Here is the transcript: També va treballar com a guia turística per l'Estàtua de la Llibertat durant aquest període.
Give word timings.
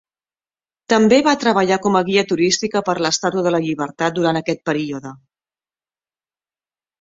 També 0.93 1.17
va 1.27 1.33
treballar 1.43 1.77
com 1.83 1.97
a 1.99 2.01
guia 2.07 2.23
turística 2.31 2.81
per 2.87 2.95
l'Estàtua 3.07 3.43
de 3.49 3.51
la 3.57 3.61
Llibertat 3.67 4.17
durant 4.17 4.41
aquest 4.41 4.65
període. 4.71 5.13